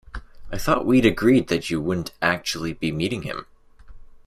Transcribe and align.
I 0.51 0.57
thought 0.57 0.87
we'd 0.87 1.05
agreed 1.05 1.47
that 1.49 1.69
you 1.69 1.79
wouldn't 1.79 2.09
actually 2.23 2.73
be 2.73 2.91
meeting 2.91 3.21
him? 3.21 3.45